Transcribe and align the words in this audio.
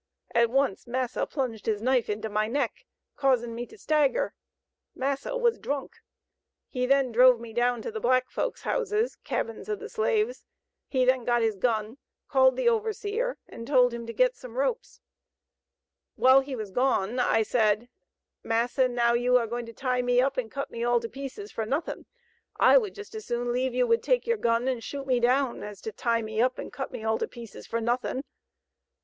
At 0.33 0.49
once 0.49 0.87
massa 0.87 1.27
plunged 1.27 1.67
his 1.67 1.79
knife 1.79 2.09
into 2.09 2.27
my 2.27 2.47
neck 2.47 2.87
causing 3.15 3.53
me 3.53 3.67
to 3.67 3.77
stagger. 3.77 4.33
Massa 4.95 5.37
was 5.37 5.59
drunk. 5.59 5.97
He 6.67 6.87
then 6.87 7.11
drove 7.11 7.39
me 7.39 7.53
down 7.53 7.83
to 7.83 7.91
the 7.91 7.99
black 7.99 8.31
folk's 8.31 8.63
houses 8.63 9.17
(cabins 9.23 9.69
of 9.69 9.77
the 9.77 9.89
slaves). 9.89 10.43
He 10.87 11.05
then 11.05 11.23
got 11.23 11.43
his 11.43 11.55
gun, 11.55 11.99
called 12.27 12.55
the 12.57 12.67
overseer, 12.67 13.37
and 13.47 13.67
told 13.67 13.93
him 13.93 14.07
to 14.07 14.11
get 14.13 14.35
some 14.35 14.57
ropes. 14.57 15.01
While 16.15 16.41
he 16.41 16.55
was 16.55 16.71
gone 16.71 17.19
I 17.19 17.43
said, 17.43 17.87
'Massa, 18.43 18.87
now 18.87 19.13
you 19.13 19.37
are 19.37 19.45
going 19.45 19.67
to 19.67 19.71
tie 19.71 20.01
me 20.01 20.19
up 20.19 20.35
and 20.35 20.49
cut 20.49 20.71
me 20.71 20.83
all 20.83 20.99
to 20.99 21.09
pieces 21.09 21.51
for 21.51 21.63
nothing. 21.63 22.07
I 22.59 22.75
would 22.75 22.95
just 22.95 23.13
as 23.13 23.29
leave 23.29 23.75
you 23.75 23.85
would 23.85 24.01
take 24.01 24.25
your 24.25 24.37
gun 24.37 24.67
and 24.67 24.83
shoot 24.83 25.05
me 25.05 25.19
down 25.19 25.61
as 25.61 25.79
to 25.81 25.91
tie 25.91 26.23
me 26.23 26.41
up 26.41 26.57
and 26.57 26.73
cut 26.73 26.91
me 26.91 27.03
all 27.03 27.19
to 27.19 27.27
pieces 27.27 27.67
for 27.67 27.79
nothing.' 27.79 28.23